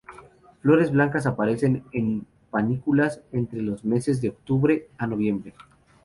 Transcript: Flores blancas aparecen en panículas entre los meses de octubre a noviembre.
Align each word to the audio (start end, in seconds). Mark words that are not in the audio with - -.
Flores 0.63 0.89
blancas 0.89 1.27
aparecen 1.27 1.83
en 1.91 2.25
panículas 2.49 3.21
entre 3.31 3.61
los 3.61 3.85
meses 3.85 4.19
de 4.19 4.29
octubre 4.29 4.89
a 4.97 5.05
noviembre. 5.05 5.53